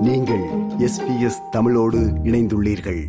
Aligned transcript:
நீங்கள் 0.00 0.44
எஸ்பிஎஸ் 0.78 1.48
தமிழோடு 1.50 1.98
இணைந்துள்ளீர்கள். 1.98 3.06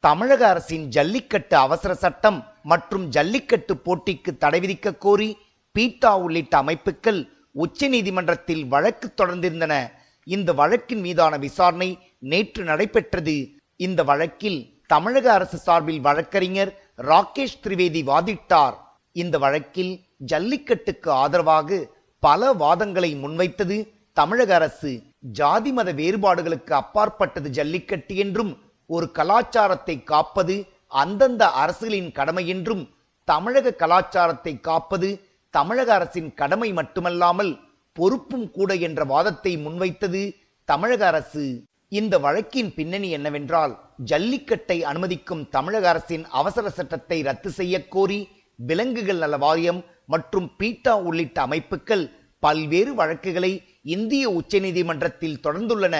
தமிழக 0.00 0.48
அரசின் 0.48 0.88
ஜல்லிக்கட்டு 0.88 1.56
அவசர 1.56 1.94
சட்டம் 1.94 2.44
மற்றும் 2.62 3.08
ஜல்லிக்கட்டு 3.08 3.74
போட்டிக்கு 3.74 4.36
தடை 4.36 4.60
விதிக்க 4.60 4.98
கோரி 4.98 5.36
பீட்டா 5.72 6.18
உள்ளிட்ட 6.18 6.56
அமைப்புகள் 6.56 7.28
உச்சநீதிமன்றத்தில் 7.54 8.68
வழக்கு 8.68 9.12
தொடர்ந்திருந்தன. 9.16 9.90
இந்த 10.24 10.52
வழக்கின் 10.52 11.00
மீதான 11.00 11.36
விசாரணை 11.36 11.98
நேற்று 12.18 12.64
நடைபெற்றது. 12.64 13.50
இந்த 13.76 14.04
வழக்கில் 14.04 14.80
தமிழக 14.86 15.32
அரசு 15.32 15.56
சார்பில் 15.58 16.00
வழக்கறிஞர் 16.00 16.82
ராகேஷ் 16.96 17.60
திரிவேதி 17.62 18.02
வாதிட்டார். 18.04 18.74
இந்த 19.12 19.38
வழக்கில் 19.38 20.00
ஜல்லிக்கட்டுக்கு 20.18 21.10
ஆதரவாக 21.10 21.88
பல 22.18 22.54
வாதங்களை 22.54 23.16
முன்வைத்தது 23.16 23.88
தமிழக 24.12 24.54
அரசு. 24.54 25.02
ஜாதி 25.24 25.72
மத 25.72 25.92
வேறுபாடுகளுக்கு 25.92 26.72
அப்பாற்பட்டது 26.72 27.50
ஜல்லிக்கட்டு 27.50 28.16
என்றும் 28.16 28.52
ஒரு 28.86 29.10
கலாச்சாரத்தை 29.10 30.02
காப்பது 30.02 30.66
அந்தந்த 30.88 31.50
அரசுகளின் 31.50 32.12
கடமை 32.12 32.46
என்றும் 32.46 32.88
தமிழக 33.24 33.70
கலாச்சாரத்தை 33.72 34.60
காப்பது 34.60 35.08
தமிழக 35.50 35.94
அரசின் 35.94 36.34
கடமை 36.34 36.72
மட்டுமல்லாமல் 36.72 37.58
பொறுப்பும் 37.92 38.50
கூட 38.50 38.74
என்ற 38.74 39.04
வாதத்தை 39.04 39.56
முன்வைத்தது 39.56 40.36
தமிழக 40.64 41.06
அரசு. 41.06 41.64
இந்த 41.88 42.18
வழக்கின் 42.18 42.74
பின்னணி 42.74 43.10
என்னவென்றால் 43.10 43.78
ஜல்லிக்கட்டை 44.04 44.82
அனுமதிக்கும் 44.82 45.48
தமிழக 45.48 45.88
அரசின் 45.88 46.24
அவசர 46.30 46.70
சட்டத்தை 46.70 47.22
ரத்து 47.22 47.50
செய்ய 47.50 47.88
கோரி 47.88 48.28
விலங்குகள் 48.56 49.18
நல 49.18 49.36
வாரியம் 49.36 49.84
மற்றும் 50.06 50.50
பீட்டா 50.58 50.94
உள்ளிட்ட 51.02 51.42
அமைப்புகள் 51.42 52.10
பல்வேறு 52.38 52.94
வழக்குகளை 52.94 53.52
இந்திய 53.84 54.24
உச்சநீதிமன்றத்தில் 54.40 55.40
தொடர்ந்துள்ளன. 55.46 55.96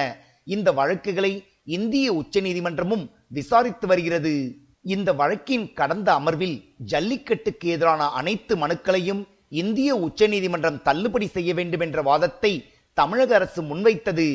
இந்த 0.55 0.69
வழக்குகளை 0.73 1.33
இந்திய 1.77 2.07
உச்சநீதிமன்றமும் 2.21 3.05
விசாரித்து 3.29 3.87
வருகிறது. 3.87 4.35
இந்த 4.95 5.11
வழக்கின் 5.21 5.67
கடந்த 5.73 6.09
அமர்வில் 6.21 6.57
ஜல்லிக்கட்டுக்கு 6.93 7.67
எதிரான 7.75 8.09
அனைத்து 8.19 8.55
மனுக்களையும் 8.57 9.23
இந்திய 9.63 9.91
உச்சநீதிமன்றம் 10.07 10.83
தள்ளுபடி 10.83 11.27
செய்ய 11.27 11.51
வேண்டும் 11.55 11.81
என்ற 11.81 12.03
வாதத்தை 12.03 12.53
தமிழக 12.99 13.35
அரசு 13.35 13.61
முன்வைத்தது. 13.63 14.29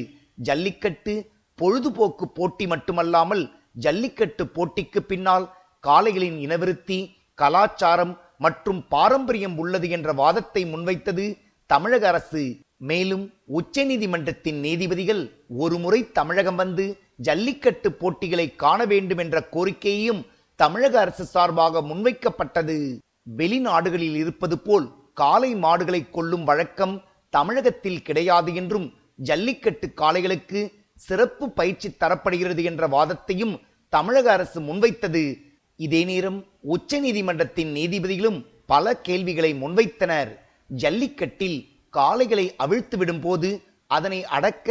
ஜல்லிக்கட்டு 0.47 1.13
பொழுதுபோக்கு 1.59 2.25
போட்டி 2.37 2.67
மட்டுமல்லாமல் 2.67 3.43
ஜல்லிக்கட்டு 3.85 4.43
போட்டிக்கு 4.57 4.99
பின்னால் 5.11 5.45
காளைகளின் 5.87 6.37
இனவிருத்தி 6.45 6.99
கலாச்சாரம் 7.41 8.13
மற்றும் 8.37 8.79
பாரம்பரியம் 8.87 9.57
உள்ளது 9.57 9.89
என்ற 9.89 10.09
வாதத்தை 10.13 10.61
முன்வைத்தது 10.65 11.25
தமிழக 11.69 12.03
அரசு. 12.07 12.43
மேலும் 12.79 13.33
உச்சநீதிமன்றத்தின் 13.47 14.59
நீதிபதிகள் 14.59 15.31
ஒருமுறை 15.47 16.11
தமிழகம் 16.11 16.55
வந்து 16.55 16.97
ஜல்லிக்கட்டு 17.15 17.91
போட்டிகளை 17.91 18.55
காண 18.55 18.85
வேண்டும் 18.85 19.17
என்ற 19.17 19.47
கோரிக்கையையும் 19.51 20.25
தமிழக 20.55 20.99
அரசு 20.99 21.25
சார்பாக 21.25 21.81
முன்வைக்கப்பட்டது. 21.81 22.97
வெளிநாடுகளில் 23.37 24.15
இருப்பது 24.15 24.59
போல் 24.59 24.91
காளை 25.13 25.55
மாடுகளை 25.55 26.09
கொல்லும் 26.09 26.43
வழக்கம் 26.43 27.01
தமிழகத்தில் 27.29 28.01
கிடையாது 28.01 28.55
என்றும் 28.55 28.93
ஜல்லிக்கட்டு 29.15 29.93
காளைகளுக்கு 29.97 30.71
சிறப்பு 30.93 31.49
பயிற்சி 31.49 31.89
தரப்படுகிறது 31.89 32.63
என்ற 32.63 32.87
வாதத்தையும் 32.87 33.59
தமிழக 33.89 34.31
அரசு 34.31 34.61
முன்வைத்தது. 34.61 35.37
இதே 35.75 36.03
நேரம் 36.03 36.45
உச்சநீதிமன்றத்தின் 36.67 37.71
நீதிபதிகளும் 37.75 38.45
பல 38.65 38.97
கேள்விகளை 38.97 39.53
முன்வைத்தனர். 39.53 40.29
ஜல்லிக்கட்டில் 40.67 41.68
காளைகளை 41.97 42.45
அவிழ்த்து 42.57 42.97
விடும்போது 42.97 43.49
அதனை 43.87 44.19
அடக்க 44.37 44.67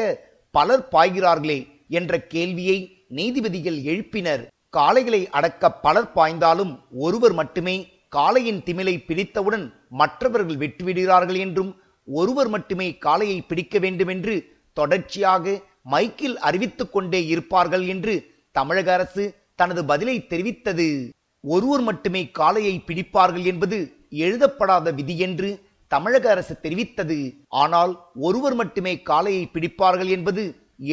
பலர் 0.50 0.84
பாய்கிறார்களே 0.92 1.58
என்ற 1.88 2.20
கேள்வியை 2.34 2.78
நீதிபதிகள் 3.08 3.78
எழுப்பினர். 3.90 4.42
காளைகளை 4.76 5.26
அடக்க 5.30 5.70
பலர் 5.72 6.12
பாய்ந்தாலும் 6.14 6.72
ஒருவர் 6.90 7.32
மட்டுமே 7.32 7.76
காளையின் 8.16 8.60
திமிலை 8.64 8.94
பிடித்தவுடன் 9.06 9.64
மற்றவர்கள் 9.90 10.56
வெட்டுவிடுகிறார்கள் 10.56 11.38
என்றும் 11.38 11.70
ஒருவர் 12.08 12.48
மட்டுமே 12.48 12.88
காளையை 13.00 13.38
பிடிக்க 13.48 13.78
வேண்டும் 13.78 14.08
என்று 14.08 14.34
தொடர்ச்சியாக 14.72 15.60
மைக்கில் 15.90 16.36
அறிவித்துக் 16.48 16.92
கொண்டே 16.92 17.26
இருப்பார்கள் 17.26 17.84
என்று 17.86 18.14
தமிழக 18.52 18.92
அரசு 18.92 19.24
தனது 19.56 19.84
பதிலை 19.84 20.16
தெரிவித்தது. 20.28 21.10
ஒருவர் 21.44 21.80
மட்டுமே 21.80 22.22
காளையை 22.38 22.74
பிடிப்பார்கள் 22.86 23.44
என்பது 23.44 23.78
எழுதப்படாத 24.10 24.90
விதி 24.90 25.18
என்று 25.18 25.50
தமிழக 25.88 26.30
அரசு 26.30 26.54
தெரிவித்தது. 26.62 27.18
ஆனால் 27.62 27.92
ஒருவர் 28.14 28.54
மட்டுமே 28.54 28.94
காலையை 29.10 29.44
பிடிப்பார்கள் 29.52 30.10
என்பது 30.16 30.42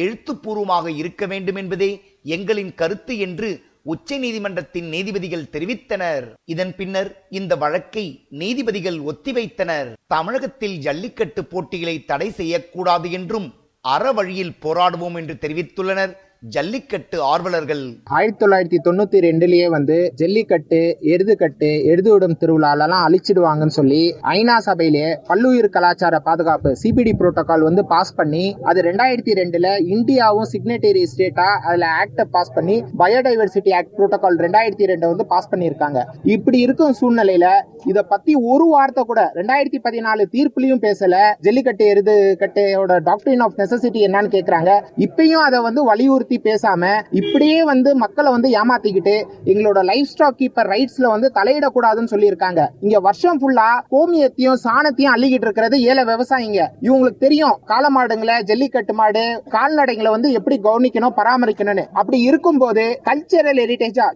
எழுத்துப்பூர்வமாக 0.02 0.86
இருக்க 1.00 1.26
வேண்டும் 1.26 1.58
என்பதே 1.62 1.90
எங்களின் 2.36 2.74
கருத்து 2.74 3.14
என்று 3.18 3.48
உச்ச 3.92 4.18
நீதிமன்றத்தின் 4.18 4.88
நீதிபதிகள் 4.88 5.50
தெரிவித்தனர். 5.52 6.24
இதன் 6.44 6.72
பின்னர் 6.76 7.10
இந்த 7.30 7.52
வழக்கை 7.56 8.04
நீதிபதிகள் 8.42 8.98
ஒத்திவைத்தனர். 9.10 9.90
தமிழகத்தில் 10.06 10.76
ஜல்லிக்கட்டு 10.78 11.44
போட்டிகளை 11.44 11.96
தடை 12.04 12.28
செய்யக்கூடாது 12.30 13.10
என்றும் 13.10 13.48
அற 13.80 14.12
வழியில் 14.12 14.56
போராடுவோம் 14.64 15.16
என்று 15.20 15.34
தெரிவித்துள்ளனர். 15.40 16.14
ஜல்லிக்கட்டு 16.54 17.18
ஆர்வலர்கள். 17.30 17.82
ஆயிரத்தி 18.16 18.40
தொள்ளாயிரத்தி 18.42 18.78
தொண்ணூத்தி 18.86 19.18
ரெண்டுலயே 19.26 19.66
வந்து 19.74 19.96
ஜல்லிக்கட்டு 20.20 20.80
எருதுக்கட்டு 21.12 21.70
எருது 21.92 22.10
விடும் 22.12 22.36
திருவிழாலெல்லாம் 22.40 23.04
அழிச்சிடுவாங்கன்னு 23.06 23.76
சொல்லி 23.78 24.00
ஐநா 24.34 24.56
சபையிலே 24.66 25.06
பல்லுயிர் 25.28 25.68
கலாச்சார 25.76 26.18
பாதுகாப்பு 26.28 26.70
சிபிடி 26.82 27.12
புரோட்டோகால் 27.20 27.64
வந்து 27.68 27.84
பாஸ் 27.92 28.12
பண்ணி 28.18 28.44
அது 28.70 28.82
ரெண்டாயிரத்தி 28.88 29.34
ரெண்டுல 29.40 29.70
இந்தியாவும் 29.94 30.50
சிக்னேட்டரி 30.52 31.02
ஸ்டேட்டா 31.12 31.48
அதுல 31.66 31.88
ஆக்ட 32.02 32.26
பாஸ் 32.36 32.54
பண்ணி 32.58 32.76
பயோடைவர்சிட்டி 33.02 33.74
ஆக்ட் 33.78 33.96
புரோட்டோகால் 33.98 34.38
ரெண்டாயிரத்தி 34.46 34.90
ரெண்டு 34.92 35.08
வந்து 35.12 35.26
பாஸ் 35.32 35.50
பண்ணியிருக்காங்க. 35.54 36.02
இப்படி 36.36 36.60
இருக்கும் 36.66 36.96
சூழ்நிலையில 37.00 37.48
இத 37.90 37.98
பத்தி 38.12 38.34
ஒரு 38.52 38.68
வார்த்தை 38.74 39.04
கூட 39.10 39.20
ரெண்டாயிரத்தி 39.40 39.80
பதினாலு 39.88 40.22
தீர்ப்புலயும் 40.36 40.84
பேசல. 40.86 41.16
ஜல்லிக்கட்டு 41.48 41.84
எருது 41.94 42.16
கட்டையோட 42.44 42.92
டாக்டரின் 43.10 43.44
ஆஃப் 43.48 43.58
நெசசிட்டி 43.64 44.00
என்னன்னு 44.08 44.34
கேக்குறாங்க. 44.36 44.70
இப்பயும் 45.08 45.44
அதை 45.48 45.58
வந்து 45.68 45.82
வலியுறுத்தி 45.90 46.34
பேசாம 46.46 46.92
இப்படியே 47.20 47.58
வந்து 47.70 47.90
மக்களை 48.02 48.30
வந்து 48.36 48.48
ஏமாத்திக்கிட்டு 48.60 49.14
எங்களோட 49.52 49.78
லைஃப் 49.90 50.10
ஸ்டாக் 50.12 50.38
கீப்பர் 50.40 50.70
ரைட்ஸ்ல 50.72 51.06
வந்து 51.14 51.30
தலையிடக்கூடாதுன்னு 51.38 52.12
சொல்லியிருக்காங்க. 52.14 52.60
இங்க 52.84 53.00
வருஷம் 53.06 53.40
ஃபுல்லா 53.40 53.68
கோமியத்தையும் 53.94 54.60
சாணத்தையும் 54.64 55.12
அள்ளிக்கிட்டு 55.14 55.46
இருக்கிறது 55.48 55.78
ஏழை 55.90 56.04
விவசாயிங்க. 56.10 56.60
இவங்களுக்கு 56.86 57.24
தெரியும் 57.26 57.56
காளமாடுங்களை 57.72 58.36
ஜல்லிக்கட்டு 58.50 58.94
மாடு 59.00 59.24
கால்நடைகளை 59.54 60.10
வந்து 60.16 60.30
எப்படி 60.40 60.58
கவனிக்கணும் 60.68 61.16
பராமரிக்கணும்னு. 61.20 61.84
அப்படி 62.00 62.20
இருக்கும்போது 62.28 62.84
கல்ச்சரல் 63.08 63.60
ஹெரிட்டேஜா 63.64 64.06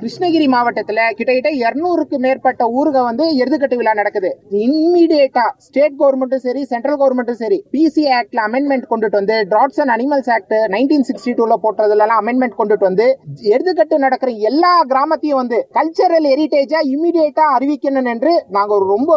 கிருஷ்ணகிரி 0.00 0.48
மாவட்டத்துல 0.56 1.00
கிட்டத்தட்ட 1.18 1.50
இருநூறுக்கு 1.64 2.16
மேற்பட்ட 2.24 2.64
ஊருக 2.78 2.96
வந்து 3.08 3.24
எருதுக்கட்டு 3.42 3.78
விழா 3.80 3.94
நடக்குது. 4.00 4.30
இம்மீடியேட்டா 4.64 5.46
ஸ்டேட் 5.66 5.98
கவர்மெண்ட்டும் 6.02 6.44
சரி 6.46 6.62
சென்ட்ரல் 6.72 6.98
கவர்மெண்ட்டும் 7.02 7.40
சரி 7.42 7.58
பிசி 7.74 8.04
ஆக்ட்ல 8.18 8.40
அமெண்ட்மெண்ட் 8.48 8.86
கொண்டுட்டு 8.92 9.18
வந்து 9.20 9.36
ட்ராட்ஸ் 9.52 9.80
and 9.82 9.94
animals 9.96 10.30
act 10.36 10.54
nineteen 10.74 11.06
sixty 11.18 11.32
டூல 11.38 11.54
போட்டதுல 11.62 12.04
எல்லாம் 12.04 12.20
அமெண்ட்மெண்ட் 12.22 12.56
கொண்டுட்டு 12.58 12.84
வந்து 12.88 13.06
எடுத்துக்கட்டு 13.52 13.96
நடக்கிற 14.04 14.30
எல்லா 14.48 14.70
கிராமத்தையும் 14.90 15.40
வந்து 15.40 15.58
கல்ச்சரல் 15.76 16.28
ஹெரிட்டேஜா 16.32 16.80
இம்மீடியட்டா 16.92 17.44
அறிவிக்கணும் 17.56 18.08
என்று 18.12 18.32
நாங்க 18.56 18.72
ஒரு 18.78 18.86
ரொம்ப 18.94 19.16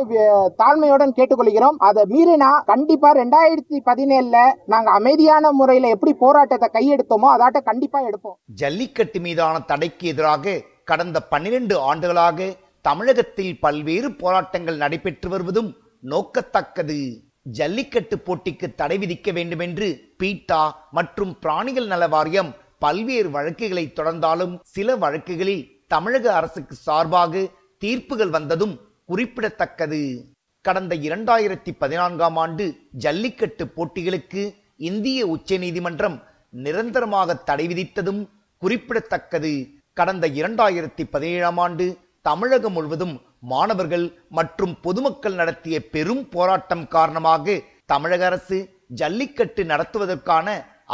தாழ்மையுடன் 0.62 1.16
கேட்டுக்கொள்கிறோம். 1.18 1.78
அதை 1.90 2.04
மீறினா 2.14 2.50
கண்டிப்பா 2.72 3.12
ரெண்டாயிரத்தி 3.22 3.80
பதினேழுல 3.90 4.40
நாங்க 4.74 4.92
அமைதியான 5.00 5.52
முறையில 5.60 5.94
எப்படி 5.96 6.14
போராட்டத்தை 6.24 6.70
கையெடுத்தோமோ 6.78 7.30
அதாட்ட 7.36 7.62
கண்டிப்பா 7.70 8.02
எடுப்போம். 8.10 8.38
ஜல்லிக்கட்டு 8.62 9.22
மீதான 9.28 9.64
தடைக்கு 9.72 10.08
எதிராக 10.14 10.60
கடந்த 10.92 11.18
பன்னிரண்டு 11.34 11.78
ஆண்டுகளாக 11.90 12.52
தமிழகத்தில் 12.86 13.60
பல்வேறு 13.66 14.10
போராட்டங்கள் 14.22 14.84
நடைபெற்று 14.84 15.28
வருவதும் 15.30 15.72
நோக்கத்தக்கது. 16.14 17.02
ஜல்லிக்கட்டு 17.44 18.18
போட்டிக்கு 18.18 18.76
தடை 18.76 18.98
விதிக்க 18.98 19.34
வேண்டும் 19.34 19.60
என்று 19.60 20.14
பீட்டா 20.18 20.90
மற்றும் 20.92 21.40
பிராணிகள் 21.40 21.88
நல 21.88 22.08
வாரியம் 22.08 22.56
பல்வேறு 22.80 23.30
வழக்குகளை 23.30 23.92
தொடர்ந்தாலும் 23.96 24.60
சில 24.64 24.96
வழக்குகளில் 24.96 25.82
தமிழக 25.88 26.36
அரசுக்கு 26.36 26.76
சார்பாக 26.76 27.50
தீர்ப்புகள் 27.78 28.30
வந்ததும் 28.30 28.80
குறிப்பிடத்தக்கது. 29.06 30.34
கடந்த 30.62 30.96
இரண்டாயிரத்தி 30.96 31.72
பதினான்காம் 31.78 32.36
ஆண்டு 32.36 32.78
ஜல்லிக்கட்டு 32.92 33.66
போட்டிகளுக்கு 33.66 34.54
இந்திய 34.78 35.28
உச்சநீதிமன்றம் 35.28 36.24
நிரந்தரமாக 36.50 37.36
தடை 37.36 37.68
விதித்ததும் 37.68 38.28
குறிப்பிடத்தக்கது. 38.58 39.68
கடந்த 39.94 40.28
இரண்டாயிரத்தி 40.28 41.04
பதினேழாம் 41.12 41.58
ஆண்டு 41.58 41.98
தமிழகம் 42.22 42.74
முழுவதும் 42.74 43.22
மாணவர்கள் 43.42 44.06
மற்றும் 44.30 44.74
பொதுமக்கள் 44.82 45.34
நடத்திய 45.34 45.76
பெரும் 45.94 46.30
போராட்டம் 46.30 46.88
காரணமாக 46.88 47.60
தமிழக 47.86 48.26
அரசு 48.26 48.58
ஜல்லிக்கட்டு 49.00 49.64
நடத்துவதற்கான 49.64 50.48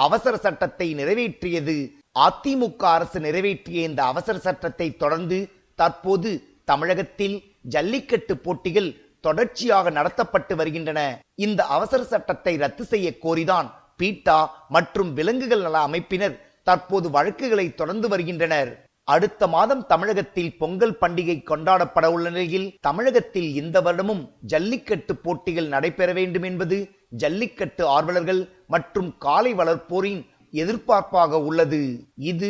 அவசர 0.05 0.33
சட்டத்தை 0.37 0.87
நிறைவேற்றியது. 0.99 1.77
அதிமுக 2.25 2.83
அரசு 2.97 3.19
நிறைவேற்றிய 3.19 3.87
இந்த 3.89 4.01
அவசர 4.03 4.37
சட்டத்தை 4.37 4.87
தொடர்ந்து 5.03 5.39
தற்போது 5.75 6.31
தமிழகத்தில் 6.65 7.35
ஜல்லிக்கட்டு 7.75 8.33
போட்டிகள் 8.37 8.89
தொடர்ச்சியாக 9.25 9.89
நடத்தப்பட்டு 9.89 10.53
வருகின்றன. 10.55 10.99
இந்த 11.45 11.61
அவசர 11.75 12.01
சட்டத்தை 12.03 12.53
ரத்து 12.57 12.83
செய்ய 12.85 13.07
கோரிதான் 13.23 13.69
பீட்டா 13.97 14.39
மற்றும் 14.75 15.13
விலங்குகள் 15.13 15.63
நல 15.67 15.77
அமைப்பினர் 15.87 16.35
தற்போது 16.63 17.07
வழக்குகளை 17.09 17.65
தொடர்ந்து 17.75 18.07
வருகின்றனர். 18.13 18.71
அடுத்த 19.11 19.47
மாதம் 19.47 19.85
தமிழகத்தில் 19.85 20.57
பொங்கல் 20.57 20.97
பண்டிகை 21.01 21.35
கொண்டாடப்பட 21.43 22.05
உள்ள 22.05 22.29
நிலையில் 22.29 22.77
தமிழகத்தில் 22.81 23.55
இந்த 23.55 23.81
வருடமும் 23.81 24.23
ஜல்லிக்கட்டு 24.41 25.15
போட்டிகள் 25.15 25.67
நடைபெற 25.67 26.13
வேண்டும் 26.13 26.43
என்பது 26.43 26.77
ஜல்லிக்கட்டு 27.09 27.83
ஆர்வலர்கள் 27.87 28.41
மற்றும் 28.67 29.09
காலை 29.17 29.53
வளர்ப்போரின் 29.53 30.25
எதிர்பார்ப்பாக 30.51 31.39
உள்ளது. 31.49 31.81
இது 32.15 32.49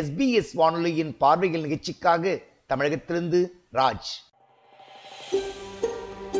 எஸ்பிஎஸ் 0.00 0.52
வானொலியின் 0.52 1.16
பார்வைகள் 1.16 1.60
நிகழ்ச்சிக்காக 1.60 2.38
தமிழகத்திலிருந்து 2.66 3.40
ராஜ். 3.72 4.12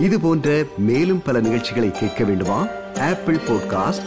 இது 0.01 0.21
போன்ற 0.21 0.65
மேலும் 0.79 1.23
பல 1.23 1.41
நிகழ்ச்சிகளை 1.41 1.91
கேட்க 1.91 2.25
வேண்டுமா? 2.25 2.61
Apple 3.11 3.41
podcast 3.49 4.07